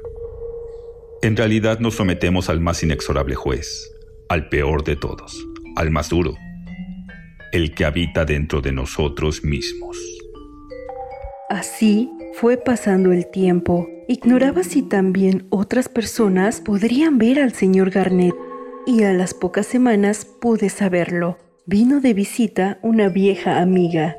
En 1.21 1.37
realidad 1.37 1.81
nos 1.81 1.97
sometemos 1.97 2.49
al 2.49 2.61
más 2.61 2.83
inexorable 2.83 3.35
juez, 3.35 3.91
al 4.31 4.49
peor 4.49 4.85
de 4.85 4.97
todos, 4.97 5.47
al 5.77 5.91
más 5.91 6.09
duro, 6.09 6.35
el 7.53 7.75
que 7.75 7.85
habita 7.85 8.25
dentro 8.25 8.63
de 8.63 8.73
nosotros 8.73 9.45
mismos. 9.45 9.99
Así 11.51 12.11
fue 12.39 12.59
pasando 12.59 13.13
el 13.13 13.27
tiempo. 13.27 13.89
Ignoraba 14.09 14.63
si 14.63 14.83
también 14.83 15.47
otras 15.49 15.89
personas 15.89 16.61
podrían 16.61 17.17
ver 17.17 17.41
al 17.41 17.53
señor 17.53 17.91
Garnet, 17.91 18.35
y 18.87 19.05
a 19.05 19.13
las 19.15 19.33
pocas 19.33 19.67
semanas 19.67 20.27
pude 20.27 20.69
saberlo. 20.69 21.39
Vino 21.65 22.01
de 22.01 22.13
visita 22.13 22.79
una 22.83 23.09
vieja 23.09 23.61
amiga, 23.61 24.17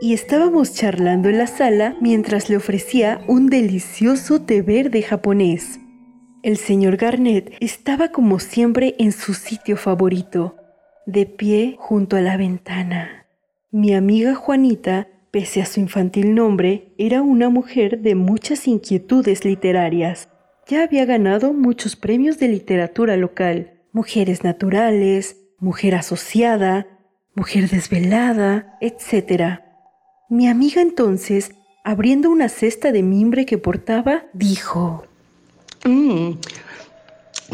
y 0.00 0.14
estábamos 0.14 0.72
charlando 0.72 1.28
en 1.28 1.38
la 1.38 1.48
sala 1.48 1.96
mientras 2.00 2.48
le 2.48 2.56
ofrecía 2.56 3.20
un 3.26 3.48
delicioso 3.48 4.40
té 4.40 4.62
verde 4.62 5.02
japonés. 5.02 5.80
El 6.44 6.58
señor 6.58 6.96
Garnet 6.96 7.52
estaba 7.58 8.12
como 8.12 8.38
siempre 8.38 8.94
en 9.00 9.10
su 9.10 9.34
sitio 9.34 9.76
favorito, 9.76 10.54
de 11.06 11.26
pie 11.26 11.74
junto 11.80 12.16
a 12.16 12.20
la 12.20 12.36
ventana. 12.36 13.26
Mi 13.72 13.94
amiga 13.94 14.36
Juanita 14.36 15.08
Pese 15.30 15.60
a 15.60 15.66
su 15.66 15.80
infantil 15.80 16.34
nombre, 16.34 16.94
era 16.96 17.20
una 17.20 17.50
mujer 17.50 18.00
de 18.00 18.14
muchas 18.14 18.66
inquietudes 18.66 19.44
literarias. 19.44 20.28
Ya 20.66 20.82
había 20.82 21.04
ganado 21.04 21.52
muchos 21.52 21.96
premios 21.96 22.38
de 22.38 22.48
literatura 22.48 23.16
local. 23.16 23.80
Mujeres 23.92 24.42
naturales, 24.42 25.36
mujer 25.58 25.94
asociada, 25.96 26.86
mujer 27.34 27.68
desvelada, 27.68 28.78
etc. 28.80 29.60
Mi 30.30 30.48
amiga 30.48 30.80
entonces, 30.80 31.52
abriendo 31.84 32.30
una 32.30 32.48
cesta 32.48 32.90
de 32.90 33.02
mimbre 33.02 33.44
que 33.44 33.58
portaba, 33.58 34.24
dijo... 34.32 35.04
Mm, 35.84 36.32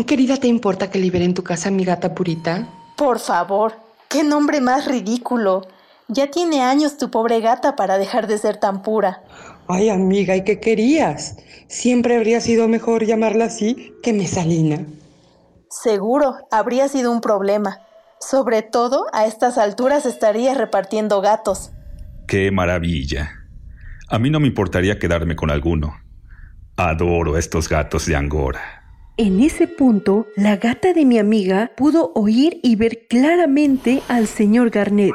querida, 0.06 0.36
¿te 0.36 0.46
importa 0.46 0.90
que 0.90 1.00
libere 1.00 1.24
en 1.24 1.34
tu 1.34 1.42
casa 1.42 1.70
a 1.70 1.72
mi 1.72 1.84
gata 1.84 2.14
Purita? 2.14 2.68
Por 2.96 3.18
favor, 3.18 3.74
qué 4.08 4.22
nombre 4.22 4.60
más 4.60 4.86
ridículo. 4.86 5.66
Ya 6.08 6.30
tiene 6.30 6.60
años 6.60 6.98
tu 6.98 7.10
pobre 7.10 7.40
gata 7.40 7.76
para 7.76 7.96
dejar 7.96 8.26
de 8.26 8.36
ser 8.36 8.58
tan 8.58 8.82
pura. 8.82 9.22
Ay, 9.68 9.88
amiga, 9.88 10.36
¿y 10.36 10.44
qué 10.44 10.60
querías? 10.60 11.36
Siempre 11.66 12.16
habría 12.16 12.40
sido 12.40 12.68
mejor 12.68 13.06
llamarla 13.06 13.46
así 13.46 13.94
que 14.02 14.12
Mesalina. 14.12 14.84
Seguro, 15.70 16.36
habría 16.50 16.88
sido 16.88 17.10
un 17.10 17.22
problema. 17.22 17.80
Sobre 18.20 18.62
todo, 18.62 19.06
a 19.12 19.26
estas 19.26 19.56
alturas 19.56 20.04
estaría 20.04 20.54
repartiendo 20.54 21.20
gatos. 21.22 21.70
¡Qué 22.28 22.50
maravilla! 22.50 23.30
A 24.08 24.18
mí 24.18 24.28
no 24.28 24.40
me 24.40 24.46
importaría 24.46 24.98
quedarme 24.98 25.34
con 25.34 25.50
alguno. 25.50 25.94
Adoro 26.76 27.38
estos 27.38 27.68
gatos 27.68 28.06
de 28.06 28.16
Angora. 28.16 28.60
En 29.16 29.40
ese 29.40 29.68
punto, 29.68 30.26
la 30.36 30.56
gata 30.56 30.92
de 30.92 31.04
mi 31.04 31.18
amiga 31.18 31.70
pudo 31.76 32.12
oír 32.14 32.60
y 32.62 32.76
ver 32.76 33.06
claramente 33.08 34.02
al 34.08 34.26
señor 34.26 34.70
Garnet 34.70 35.14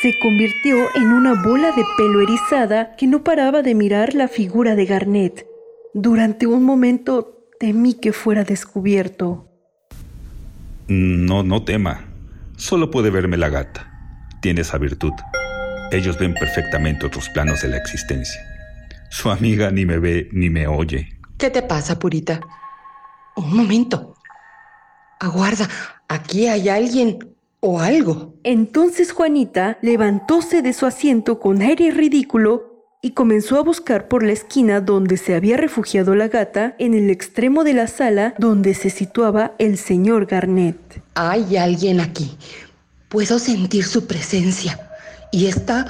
se 0.00 0.18
convirtió 0.18 0.88
en 0.94 1.12
una 1.12 1.42
bola 1.42 1.72
de 1.72 1.84
pelo 1.96 2.22
erizada 2.22 2.96
que 2.96 3.06
no 3.06 3.22
paraba 3.22 3.62
de 3.62 3.74
mirar 3.74 4.14
la 4.14 4.28
figura 4.28 4.74
de 4.74 4.86
Garnet. 4.86 5.46
Durante 5.92 6.46
un 6.46 6.64
momento 6.64 7.46
temí 7.58 7.94
que 7.94 8.12
fuera 8.12 8.44
descubierto. 8.44 9.46
No, 10.88 11.42
no 11.42 11.64
tema. 11.64 12.06
Solo 12.56 12.90
puede 12.90 13.10
verme 13.10 13.36
la 13.36 13.50
gata. 13.50 13.90
Tiene 14.40 14.62
esa 14.62 14.78
virtud. 14.78 15.12
Ellos 15.92 16.18
ven 16.18 16.32
perfectamente 16.34 17.06
otros 17.06 17.28
planos 17.28 17.60
de 17.60 17.68
la 17.68 17.76
existencia. 17.76 18.40
Su 19.10 19.30
amiga 19.30 19.70
ni 19.70 19.84
me 19.84 19.98
ve 19.98 20.28
ni 20.32 20.48
me 20.48 20.66
oye. 20.66 21.18
¿Qué 21.36 21.50
te 21.50 21.62
pasa, 21.62 21.98
Purita? 21.98 22.40
Un 23.36 23.54
momento. 23.54 24.14
Aguarda, 25.18 25.68
aquí 26.08 26.46
hay 26.46 26.70
alguien 26.70 27.29
o 27.60 27.80
algo. 27.80 28.34
Entonces 28.42 29.12
Juanita 29.12 29.78
levantóse 29.82 30.62
de 30.62 30.72
su 30.72 30.86
asiento 30.86 31.38
con 31.38 31.62
aire 31.62 31.90
ridículo 31.90 32.70
y 33.02 33.12
comenzó 33.12 33.58
a 33.58 33.62
buscar 33.62 34.08
por 34.08 34.22
la 34.22 34.32
esquina 34.32 34.80
donde 34.80 35.16
se 35.16 35.34
había 35.34 35.56
refugiado 35.56 36.14
la 36.14 36.28
gata 36.28 36.74
en 36.78 36.94
el 36.94 37.08
extremo 37.10 37.64
de 37.64 37.74
la 37.74 37.86
sala 37.86 38.34
donde 38.38 38.74
se 38.74 38.90
situaba 38.90 39.54
el 39.58 39.78
señor 39.78 40.26
Garnet. 40.26 41.02
Hay 41.14 41.56
alguien 41.56 42.00
aquí. 42.00 42.36
Puedo 43.08 43.38
sentir 43.38 43.84
su 43.84 44.06
presencia 44.06 44.78
y 45.32 45.46
está 45.46 45.86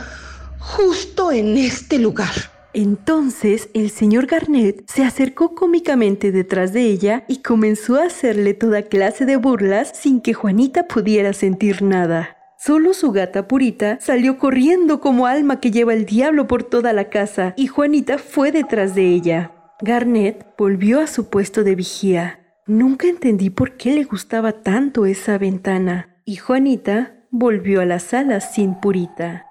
justo 0.58 1.32
en 1.32 1.56
este 1.56 1.98
lugar. 1.98 2.30
Entonces 2.72 3.68
el 3.74 3.90
señor 3.90 4.26
Garnet 4.26 4.84
se 4.86 5.04
acercó 5.04 5.54
cómicamente 5.54 6.30
detrás 6.30 6.72
de 6.72 6.82
ella 6.82 7.24
y 7.26 7.42
comenzó 7.42 7.96
a 7.96 8.04
hacerle 8.04 8.54
toda 8.54 8.82
clase 8.82 9.26
de 9.26 9.36
burlas 9.36 9.90
sin 9.94 10.20
que 10.20 10.34
Juanita 10.34 10.86
pudiera 10.86 11.32
sentir 11.32 11.82
nada. 11.82 12.36
Solo 12.58 12.92
su 12.92 13.10
gata 13.10 13.48
Purita 13.48 13.98
salió 14.00 14.38
corriendo 14.38 15.00
como 15.00 15.26
alma 15.26 15.60
que 15.60 15.70
lleva 15.70 15.94
el 15.94 16.04
diablo 16.04 16.46
por 16.46 16.62
toda 16.62 16.92
la 16.92 17.08
casa 17.08 17.54
y 17.56 17.66
Juanita 17.66 18.18
fue 18.18 18.52
detrás 18.52 18.94
de 18.94 19.06
ella. 19.06 19.52
Garnet 19.80 20.46
volvió 20.58 21.00
a 21.00 21.06
su 21.06 21.30
puesto 21.30 21.64
de 21.64 21.74
vigía. 21.74 22.38
Nunca 22.66 23.08
entendí 23.08 23.50
por 23.50 23.78
qué 23.78 23.94
le 23.94 24.04
gustaba 24.04 24.52
tanto 24.62 25.06
esa 25.06 25.38
ventana 25.38 26.16
y 26.24 26.36
Juanita 26.36 27.24
volvió 27.30 27.80
a 27.80 27.86
la 27.86 27.98
sala 27.98 28.40
sin 28.40 28.78
Purita. 28.78 29.46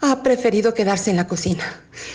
Ha 0.00 0.22
preferido 0.22 0.74
quedarse 0.74 1.10
en 1.10 1.16
la 1.16 1.26
cocina. 1.26 1.64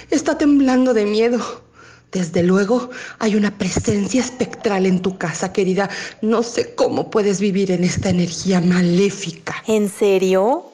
Está 0.10 0.38
temblando 0.38 0.94
de 0.94 1.06
miedo. 1.06 1.64
Desde 2.12 2.44
luego, 2.44 2.92
hay 3.18 3.36
una 3.36 3.58
presencia 3.58 4.22
espectral 4.22 4.86
en 4.86 5.02
tu 5.02 5.18
casa, 5.18 5.52
querida. 5.52 5.90
No 6.22 6.44
sé 6.44 6.76
cómo 6.76 7.10
puedes 7.10 7.40
vivir 7.40 7.72
en 7.72 7.84
esta 7.84 8.10
energía 8.10 8.62
maléfica. 8.62 9.56
¿En 9.66 9.90
serio? 9.90 10.72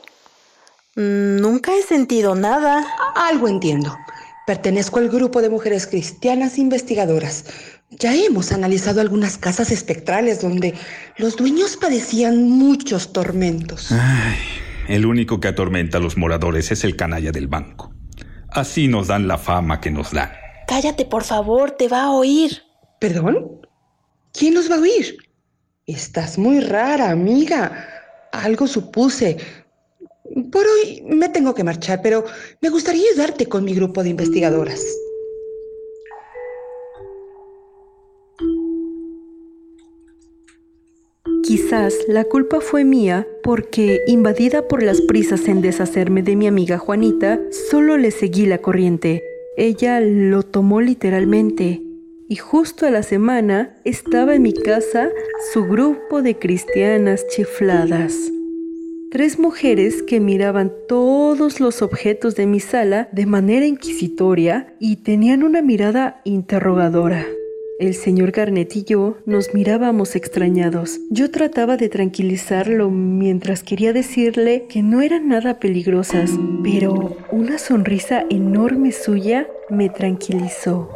Nunca 0.96 1.74
he 1.74 1.82
sentido 1.82 2.36
nada. 2.36 2.86
Algo 3.16 3.48
entiendo. 3.48 3.98
Pertenezco 4.46 5.00
al 5.00 5.08
grupo 5.08 5.42
de 5.42 5.50
mujeres 5.50 5.88
cristianas 5.88 6.58
investigadoras. 6.58 7.46
Ya 7.92 8.13
hemos 8.13 8.51
analizado 8.51 9.00
algunas 9.00 9.38
casas 9.38 9.72
espectrales 9.72 10.42
donde 10.42 10.74
los 11.18 11.38
dueños 11.38 11.78
padecían 11.78 12.50
muchos 12.50 13.13
tormentos. 13.13 13.92
Ay, 13.92 14.36
el 14.89 15.05
único 15.05 15.39
que 15.39 15.48
atormenta 15.48 15.98
a 15.98 16.01
los 16.01 16.17
moradores 16.17 16.72
es 16.72 16.84
el 16.84 16.96
canalla 16.96 17.31
del 17.31 17.48
banco. 17.48 17.93
Así 18.50 18.88
nos 18.88 19.08
dan 19.08 19.27
la 19.27 19.38
fama 19.38 19.79
que 19.79 19.91
nos 19.91 20.12
dan. 20.12 20.31
Cállate, 20.67 21.05
por 21.05 21.24
favor, 21.24 21.72
te 21.72 21.88
va 21.88 22.03
a 22.03 22.12
oír. 22.12 22.63
¿Perdón? 23.00 23.62
¿Quién 24.34 24.53
nos 24.53 24.69
va 24.69 24.75
a 24.75 24.79
oír? 24.79 25.17
Estás 25.86 26.38
muy 26.38 26.60
rara, 26.60 27.10
amiga. 27.10 27.88
Algo 28.31 28.67
supuse. 28.67 29.38
Por 30.51 30.65
hoy 30.65 31.03
me 31.08 31.29
tengo 31.29 31.55
que 31.55 31.63
marchar, 31.63 32.01
pero 32.03 32.25
me 32.62 32.69
gustaría 32.69 33.03
ayudarte 33.12 33.48
con 33.48 33.63
mi 33.63 33.74
grupo 33.74 34.03
de 34.03 34.10
investigadoras. 34.10 34.81
Quizás 41.50 41.96
la 42.08 42.25
culpa 42.25 42.62
fue 42.62 42.84
mía 42.84 43.25
porque, 43.41 44.01
invadida 44.06 44.68
por 44.68 44.84
las 44.84 45.01
prisas 45.01 45.48
en 45.48 45.62
deshacerme 45.62 46.22
de 46.22 46.36
mi 46.36 46.46
amiga 46.46 46.77
Juanita, 46.77 47.39
solo 47.72 47.98
le 47.98 48.12
seguí 48.12 48.46
la 48.46 48.60
corriente. 48.60 49.24
Ella 49.58 50.00
lo 50.00 50.44
tomó 50.44 50.79
literalmente 50.79 51.82
y 52.27 52.36
justo 52.36 52.86
a 52.86 52.91
la 52.91 53.01
semana 53.01 53.75
estaba 53.84 54.36
en 54.36 54.44
mi 54.44 54.53
casa 54.53 55.10
su 55.51 55.65
grupo 55.65 56.22
de 56.22 56.38
cristianas 56.38 57.25
chifladas. 57.29 58.13
Tres 59.10 59.39
mujeres 59.39 60.03
que 60.03 60.20
miraban 60.20 60.72
todos 60.88 61.60
los 61.60 61.82
objetos 61.82 62.36
de 62.36 62.46
mi 62.46 62.60
sala 62.60 63.10
de 63.12 63.26
manera 63.26 63.65
inquisitoria 63.65 64.76
y 64.80 64.97
tenían 64.97 65.41
una 65.41 65.63
mirada 65.63 66.21
interrogadora. 66.26 67.26
El 67.80 67.94
señor 67.94 68.32
Garnet 68.32 68.76
y 68.76 68.84
yo 68.84 69.15
nos 69.26 69.54
mirábamos 69.54 70.18
extrañados. 70.18 71.00
Yo 71.10 71.32
trataba 71.32 71.78
de 71.78 71.88
tranquilizarlo 71.88 72.89
mientras 72.89 73.63
quería 73.63 73.94
decirle 73.94 74.65
que 74.68 74.84
no 74.84 75.00
eran 75.00 75.30
nada 75.30 75.60
peligrosas, 75.60 76.32
pero 76.62 77.15
una 77.32 77.58
sonrisa 77.58 78.26
enorme 78.30 78.92
suya 78.92 79.48
me 79.70 79.88
tranquilizó. 79.88 80.89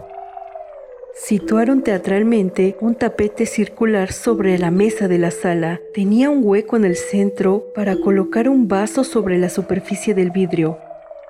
Situaron 1.16 1.84
teatralmente 1.84 2.76
un 2.82 2.96
tapete 2.96 3.46
circular 3.46 4.12
sobre 4.12 4.58
la 4.58 4.70
mesa 4.70 5.08
de 5.08 5.20
la 5.20 5.32
sala. 5.32 5.80
Tenía 5.94 6.30
un 6.30 6.42
hueco 6.44 6.76
en 6.76 6.84
el 6.84 6.98
centro 6.98 7.72
para 7.74 7.96
colocar 7.96 8.50
un 8.50 8.68
vaso 8.68 9.06
sobre 9.06 9.38
la 9.38 9.48
superficie 9.48 10.14
del 10.14 10.32
vidrio. 10.32 10.80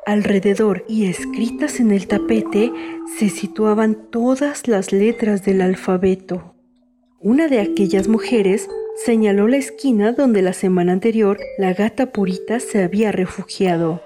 Alrededor 0.05 0.83
y 0.89 1.05
escritas 1.05 1.79
en 1.79 1.91
el 1.91 2.07
tapete 2.07 2.73
se 3.17 3.29
situaban 3.29 4.09
todas 4.11 4.67
las 4.67 4.91
letras 4.91 5.45
del 5.45 5.61
alfabeto. 5.61 6.55
Una 7.21 7.47
de 7.47 7.61
aquellas 7.61 8.09
mujeres 8.09 8.67
señaló 9.05 9.47
la 9.47 9.55
esquina 9.55 10.11
donde 10.11 10.41
la 10.41 10.51
semana 10.51 10.91
anterior 10.91 11.39
la 11.57 11.73
gata 11.73 12.11
Purita 12.11 12.59
se 12.59 12.83
había 12.83 13.13
refugiado. 13.13 14.01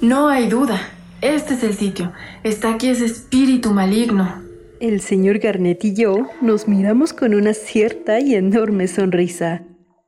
No 0.00 0.28
hay 0.28 0.48
duda. 0.48 0.80
Este 1.20 1.54
es 1.54 1.62
el 1.62 1.74
sitio. 1.74 2.12
Está 2.42 2.74
aquí 2.74 2.88
ese 2.88 3.04
espíritu 3.04 3.70
maligno. 3.70 4.42
El 4.80 5.00
señor 5.00 5.38
Garnet 5.38 5.84
y 5.84 5.94
yo 5.94 6.26
nos 6.40 6.66
miramos 6.66 7.12
con 7.12 7.34
una 7.34 7.54
cierta 7.54 8.18
y 8.18 8.34
enorme 8.34 8.88
sonrisa. 8.88 9.62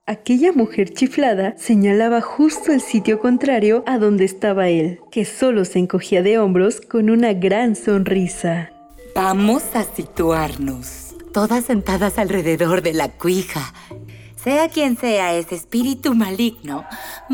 Aquella 0.09 0.53
mujer 0.53 0.95
chiflada 0.95 1.57
señalaba 1.59 2.21
justo 2.21 2.71
el 2.71 2.81
sitio 2.81 3.19
contrario 3.19 3.83
a 3.89 3.99
donde 3.99 4.25
estaba 4.25 4.69
él, 4.69 5.01
que 5.11 5.25
solo 5.25 5.65
se 5.65 5.81
encogía 5.81 6.23
de 6.23 6.39
hombros 6.39 6.81
con 6.81 7.11
una 7.11 7.33
gran 7.33 7.75
sonrisa. 7.75 8.71
Vamos 9.17 9.65
a 9.75 9.83
situarnos, 9.83 11.17
todas 11.33 11.65
sentadas 11.65 12.19
alrededor 12.19 12.83
de 12.83 12.93
la 12.93 13.09
cuija. 13.09 13.75
Sea 14.37 14.69
quien 14.69 14.97
sea 14.97 15.35
ese 15.35 15.57
espíritu 15.57 16.15
maligno, 16.15 16.85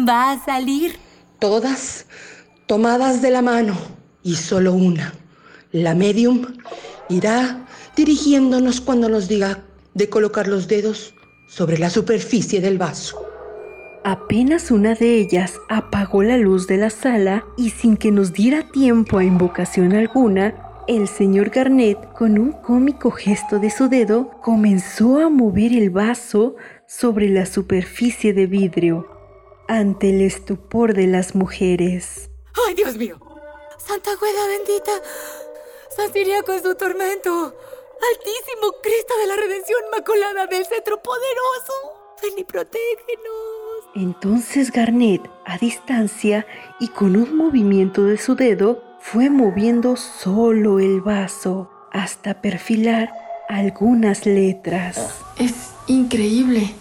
va 0.09 0.33
a 0.33 0.43
salir. 0.43 0.99
Todas 1.39 2.07
tomadas 2.65 3.21
de 3.21 3.33
la 3.33 3.43
mano 3.43 3.77
y 4.23 4.37
solo 4.37 4.73
una, 4.73 5.13
la 5.73 5.95
medium, 5.95 6.47
irá 7.11 7.67
dirigiéndonos 7.97 8.81
cuando 8.81 9.11
nos 9.11 9.29
diga 9.29 9.63
de 9.93 10.09
colocar 10.09 10.49
los 10.49 10.69
dedos 10.69 11.15
sobre 11.53 11.77
la 11.77 11.91
superficie 11.91 12.62
del 12.62 12.79
vaso. 12.79 13.27
Apenas 14.05 14.71
una 14.71 14.95
de 14.95 15.19
ellas 15.19 15.61
apagó 15.69 16.23
la 16.23 16.38
luz 16.38 16.67
de 16.67 16.79
la 16.79 16.88
sala 16.88 17.45
y 17.59 17.71
sin 17.71 17.99
que 17.99 18.11
nos 18.11 18.33
diera 18.33 18.71
tiempo 18.71 19.19
a 19.19 19.25
invocación 19.25 19.93
alguna, 19.93 20.55
el 20.88 21.09
señor 21.09 21.51
Garnet, 21.51 21.99
con 22.15 22.38
un 22.38 22.53
cómico 22.53 23.11
gesto 23.11 23.59
de 23.59 23.71
su 23.71 23.88
dedo, 23.88 24.31
comenzó 24.43 25.19
a 25.19 25.29
mover 25.29 25.73
el 25.73 25.91
vaso 25.91 26.57
sobre 26.87 27.29
la 27.29 27.45
superficie 27.45 28.33
de 28.33 28.47
vidrio, 28.47 29.07
ante 29.69 30.09
el 30.09 30.23
estupor 30.23 30.95
de 30.95 31.07
las 31.07 31.35
mujeres. 31.35 32.31
¡Ay, 32.67 32.75
Dios 32.75 32.97
mío! 32.97 33.21
¡Santa 33.79 34.11
Güeda 34.19 34.47
bendita! 34.49 34.93
¡San 35.95 36.12
Siriaco 36.12 36.53
es 36.53 36.62
su 36.62 36.75
tormento! 36.75 37.55
¡Altísimo 38.11 38.73
Cristo 38.83 39.15
de 39.21 39.27
la 39.29 39.37
Redención 39.37 39.79
Inmaculada 39.87 40.47
del 40.49 40.67
Cetro 40.67 41.01
Poderoso! 41.01 41.73
¡Ven 42.21 42.33
y 42.37 42.43
protégenos! 42.43 42.83
Entonces 43.95 44.73
Garnet, 44.73 45.23
a 45.45 45.57
distancia 45.57 46.45
y 46.81 46.88
con 46.88 47.15
un 47.15 47.37
movimiento 47.37 48.03
de 48.03 48.19
su 48.19 48.35
dedo, 48.35 48.83
fue 48.99 49.31
moviendo 49.31 49.97
solo 49.97 50.81
el 50.81 51.01
vaso 51.01 51.71
hasta 51.93 52.43
perfilar 52.43 53.12
algunas 53.49 54.27
letras. 54.27 55.21
Es 55.38 55.71
increíble. 55.87 56.75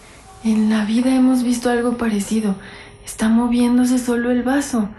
En 0.43 0.71
la 0.71 0.85
vida 0.85 1.15
hemos 1.15 1.43
visto 1.43 1.69
algo 1.69 1.97
parecido. 1.97 2.55
Está 3.05 3.29
moviéndose 3.29 3.99
solo 3.99 4.31
el 4.31 4.41
vaso. 4.41 4.89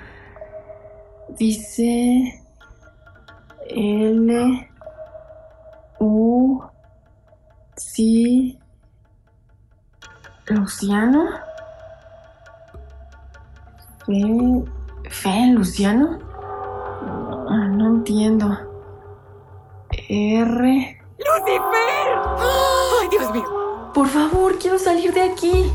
Dice 1.37 2.41
L 3.69 4.72
U 6.05 6.61
sí. 7.77 8.59
Luciano. 10.47 11.25
Fe 14.07 14.65
Fe 15.09 15.31
en 15.31 15.55
Luciano. 15.55 16.19
Ah, 17.49 17.69
no 17.69 17.87
entiendo. 17.87 18.47
R. 20.09 21.03
¡Lucifer! 21.19 22.09
¡Ay, 23.01 23.09
Dios 23.11 23.33
mío! 23.33 23.62
por 23.95 24.09
favor 24.09 24.59
quiero 24.59 24.79
salir 24.79 25.12
de 25.12 25.23
aquí. 25.23 25.71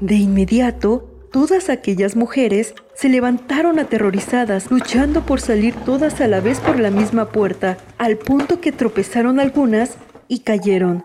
De 0.00 0.16
inmediato, 0.16 1.05
todas 1.36 1.68
aquellas 1.68 2.16
mujeres 2.16 2.74
se 2.94 3.10
levantaron 3.10 3.78
aterrorizadas, 3.78 4.70
luchando 4.70 5.26
por 5.26 5.38
salir 5.38 5.74
todas 5.74 6.22
a 6.22 6.28
la 6.28 6.40
vez 6.40 6.60
por 6.60 6.80
la 6.80 6.90
misma 6.90 7.28
puerta, 7.28 7.76
al 7.98 8.16
punto 8.16 8.62
que 8.62 8.72
tropezaron 8.72 9.38
algunas 9.38 9.98
y 10.28 10.38
cayeron. 10.38 11.04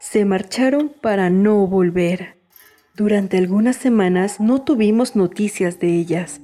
Se 0.00 0.24
marcharon 0.24 0.92
para 1.00 1.30
no 1.30 1.68
volver. 1.68 2.36
Durante 2.96 3.38
algunas 3.38 3.76
semanas 3.76 4.40
no 4.40 4.62
tuvimos 4.62 5.14
noticias 5.14 5.78
de 5.78 5.86
ellas. 5.86 6.40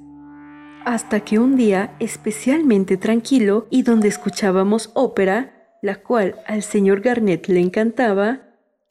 Hasta 0.85 1.19
que 1.19 1.41
un 1.41 1.57
día 1.57 1.97
especialmente 1.99 2.97
tranquilo 2.97 3.67
y 3.71 3.83
donde 3.83 4.07
escuchábamos 4.07 4.93
ópera, 4.95 5.79
la 5.83 5.97
cual 5.97 6.37
al 6.47 6.63
señor 6.63 7.01
Garnett 7.01 7.49
le 7.49 7.59
encantaba, 7.59 8.43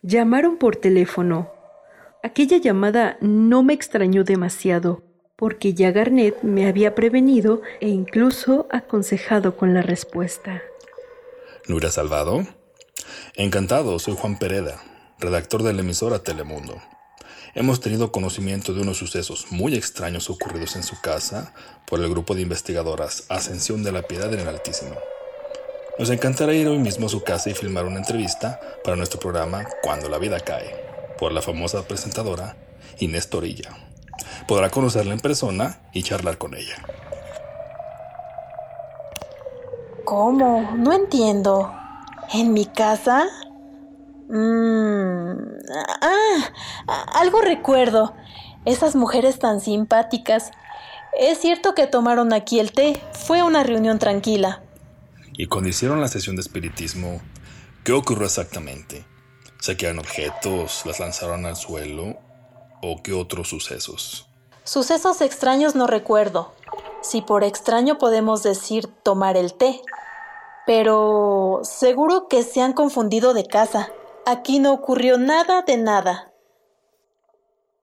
llamaron 0.01 0.57
por 0.57 0.75
teléfono. 0.75 1.58
Aquella 2.21 2.57
llamada 2.57 3.17
no 3.21 3.63
me 3.63 3.73
extrañó 3.73 4.25
demasiado, 4.25 5.03
porque 5.37 5.73
ya 5.73 5.91
Garnett 5.91 6.43
me 6.43 6.67
había 6.67 6.93
prevenido 6.93 7.61
e 7.79 7.87
incluso 7.87 8.67
aconsejado 8.71 9.55
con 9.55 9.73
la 9.73 9.81
respuesta. 9.81 10.61
¿Nuria 11.67 11.89
Salvado? 11.91 12.45
Encantado, 13.35 13.97
soy 13.99 14.15
Juan 14.17 14.37
Pereda, 14.37 14.81
redactor 15.17 15.63
de 15.63 15.71
la 15.71 15.79
emisora 15.79 16.19
Telemundo. 16.19 16.81
Hemos 17.55 17.79
tenido 17.79 18.11
conocimiento 18.11 18.73
de 18.73 18.81
unos 18.81 18.97
sucesos 18.97 19.47
muy 19.49 19.75
extraños 19.75 20.29
ocurridos 20.29 20.75
en 20.75 20.83
su 20.83 20.99
casa 20.99 21.53
por 21.87 22.01
el 22.01 22.09
grupo 22.09 22.35
de 22.35 22.41
investigadoras 22.41 23.27
Ascensión 23.29 23.81
de 23.81 23.93
la 23.93 24.01
Piedad 24.01 24.33
en 24.33 24.41
el 24.41 24.47
Altísimo. 24.49 24.95
Nos 25.97 26.09
encantará 26.09 26.53
ir 26.53 26.67
hoy 26.67 26.79
mismo 26.79 27.05
a 27.05 27.09
su 27.09 27.23
casa 27.23 27.49
y 27.49 27.53
filmar 27.53 27.85
una 27.85 27.99
entrevista 27.99 28.59
para 28.83 28.97
nuestro 28.97 29.21
programa 29.21 29.65
Cuando 29.81 30.09
la 30.09 30.17
vida 30.17 30.39
cae, 30.41 30.88
por 31.19 31.33
la 31.33 31.41
famosa 31.41 31.83
presentadora 31.83 32.55
Inés 32.99 33.29
Torilla. 33.29 33.71
Podrá 34.47 34.69
conocerla 34.69 35.13
en 35.13 35.19
persona 35.19 35.81
y 35.93 36.03
charlar 36.03 36.37
con 36.37 36.55
ella. 36.55 36.75
¿Cómo? 40.05 40.71
No 40.75 40.93
entiendo. 40.93 41.73
¿En 42.33 42.53
mi 42.53 42.65
casa? 42.65 43.27
Mmm. 44.29 45.33
Ah, 46.01 47.05
algo 47.13 47.41
recuerdo. 47.41 48.15
Esas 48.65 48.95
mujeres 48.95 49.39
tan 49.39 49.61
simpáticas. 49.61 50.51
Es 51.17 51.39
cierto 51.39 51.75
que 51.75 51.87
tomaron 51.87 52.33
aquí 52.33 52.59
el 52.59 52.71
té. 52.71 53.01
Fue 53.13 53.43
una 53.43 53.63
reunión 53.63 53.99
tranquila. 53.99 54.63
Y 55.33 55.47
cuando 55.47 55.69
hicieron 55.69 56.01
la 56.01 56.07
sesión 56.07 56.35
de 56.35 56.41
espiritismo, 56.41 57.21
¿qué 57.83 57.93
ocurrió 57.93 58.25
exactamente? 58.25 59.05
¿Saquearon 59.59 59.99
objetos? 59.99 60.85
¿Las 60.85 60.99
lanzaron 60.99 61.45
al 61.45 61.57
suelo? 61.57 62.17
¿O 62.81 63.03
qué 63.03 63.11
otros 63.13 63.49
sucesos? 63.49 64.29
Sucesos 64.63 65.21
extraños 65.21 65.75
no 65.75 65.85
recuerdo. 65.85 66.53
Si 67.01 67.21
por 67.21 67.43
extraño 67.43 67.97
podemos 67.97 68.41
decir 68.41 68.87
tomar 68.87 69.35
el 69.35 69.53
té. 69.53 69.81
Pero 70.65 71.59
seguro 71.63 72.27
que 72.29 72.43
se 72.43 72.61
han 72.61 72.73
confundido 72.73 73.33
de 73.33 73.45
casa. 73.45 73.91
Aquí 74.25 74.59
no 74.59 74.71
ocurrió 74.71 75.17
nada 75.17 75.63
de 75.63 75.77
nada. 75.77 76.31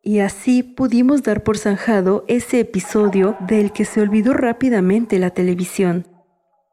Y 0.02 0.20
así 0.20 0.62
pudimos 0.62 1.24
dar 1.24 1.42
por 1.42 1.58
zanjado 1.58 2.24
ese 2.28 2.60
episodio 2.60 3.36
del 3.40 3.72
que 3.72 3.84
se 3.84 4.00
olvidó 4.00 4.32
rápidamente 4.32 5.18
la 5.18 5.30
televisión. 5.30 6.06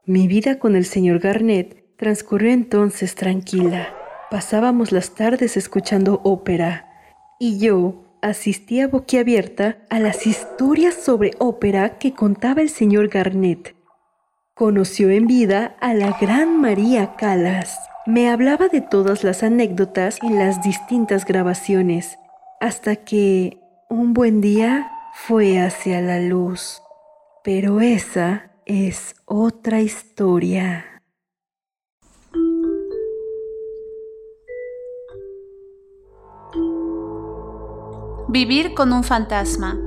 Mi 0.06 0.28
vida 0.28 0.60
con 0.60 0.76
el 0.76 0.86
señor 0.86 1.20
Garnett 1.20 1.98
transcurrió 1.98 2.52
entonces 2.52 3.16
tranquila. 3.16 4.03
Pasábamos 4.30 4.92
las 4.92 5.12
tardes 5.12 5.58
escuchando 5.58 6.22
ópera 6.24 6.90
y 7.40 7.60
yo 7.60 8.04
asistía 8.22 8.88
boquiabierta 8.88 9.78
a 9.90 10.00
las 10.00 10.26
historias 10.26 10.96
sobre 10.96 11.32
ópera 11.40 11.98
que 11.98 12.14
contaba 12.14 12.62
el 12.62 12.70
señor 12.70 13.10
Garnett. 13.10 13.76
Conoció 14.56 15.10
en 15.10 15.28
vida 15.28 15.76
a 15.82 15.94
la 15.94 16.18
gran 16.20 16.62
María 16.62 17.16
Calas. 17.16 17.80
Me 18.06 18.30
hablaba 18.30 18.70
de 18.70 18.82
todas 18.82 19.24
las 19.24 19.44
anécdotas 19.44 20.20
en 20.22 20.40
las 20.40 20.62
distintas 20.62 21.26
grabaciones, 21.26 22.18
hasta 22.60 22.96
que 22.96 23.60
un 23.90 24.14
buen 24.14 24.42
día 24.42 24.92
fue 25.14 25.60
hacia 25.60 26.02
la 26.02 26.20
luz. 26.20 26.82
Pero 27.44 27.82
esa 27.82 28.52
es 28.66 29.16
otra 29.26 29.82
historia. 29.82 30.93
Vivir 38.34 38.74
con 38.74 38.94
un 38.94 39.04
fantasma. 39.04 39.80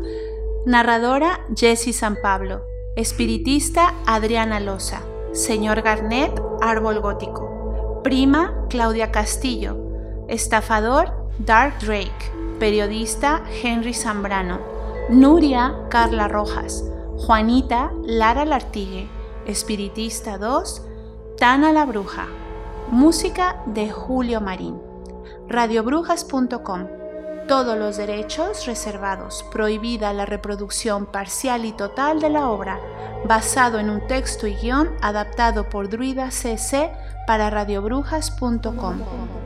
Narradora 0.67 1.41
Jessie 1.53 1.93
San 1.93 2.15
Pablo. 2.23 2.63
Espiritista 2.95 3.93
Adriana 4.07 4.61
Loza. 4.61 5.03
Señor 5.33 5.83
Garnett, 5.83 6.41
Árbol 6.61 7.01
Gótico. 7.01 8.03
Prima 8.05 8.55
Claudia 8.71 9.11
Castillo. 9.11 9.77
Estafador 10.29 11.13
Dark 11.41 11.81
Drake. 11.81 12.31
Periodista 12.61 13.43
Henry 13.65 13.93
Zambrano. 13.93 14.61
Nuria 15.11 15.75
Carla 15.91 16.29
Rojas. 16.29 16.85
Juanita 17.17 17.91
Lara 18.05 18.45
Lartigue. 18.45 19.09
Espiritista 19.45 20.39
2. 20.39 20.83
Tana 21.37 21.73
la 21.73 21.85
Bruja. 21.85 22.29
Música 22.93 23.61
de 23.67 23.91
Julio 23.91 24.41
Marín. 24.41 24.81
Radiobrujas.com 25.49 26.96
todos 27.47 27.79
los 27.79 27.97
derechos 27.97 28.67
reservados. 28.67 29.45
Prohibida 29.51 30.13
la 30.13 30.27
reproducción 30.27 31.07
parcial 31.07 31.65
y 31.65 31.73
total 31.73 32.21
de 32.21 32.31
la 32.31 32.49
obra, 32.49 32.81
basado 33.27 33.79
en 33.79 33.91
un 33.91 34.07
texto 34.07 34.47
y 34.47 34.55
guion 34.55 34.91
adaptado 35.01 35.69
por 35.69 35.89
Druida 35.89 36.31
CC 36.31 36.91
para 37.27 37.51
radiobrujas.com. 37.51 39.46